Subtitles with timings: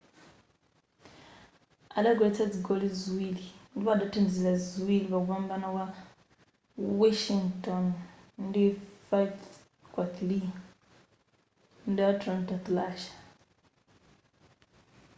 [1.97, 3.45] adagoletsa zigoli ziwiri
[3.77, 5.85] ndipo adathandizira ziwili pakumbana kwa
[7.01, 7.83] washington
[8.47, 8.65] ndi
[9.95, 10.39] 5-3
[11.89, 13.19] ndi atlanta thrashers